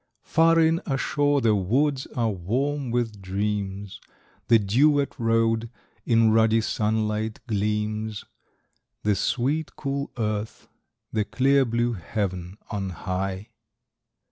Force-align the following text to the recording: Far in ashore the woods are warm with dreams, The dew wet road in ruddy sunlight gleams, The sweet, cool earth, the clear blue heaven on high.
Far 0.23 0.59
in 0.59 0.81
ashore 0.87 1.41
the 1.41 1.53
woods 1.53 2.07
are 2.15 2.31
warm 2.31 2.89
with 2.89 3.21
dreams, 3.21 4.01
The 4.47 4.57
dew 4.57 4.89
wet 4.89 5.13
road 5.19 5.69
in 6.07 6.31
ruddy 6.31 6.61
sunlight 6.61 7.39
gleams, 7.45 8.25
The 9.03 9.13
sweet, 9.13 9.75
cool 9.75 10.11
earth, 10.17 10.67
the 11.13 11.23
clear 11.23 11.65
blue 11.65 11.93
heaven 11.93 12.57
on 12.71 12.89
high. 12.89 13.49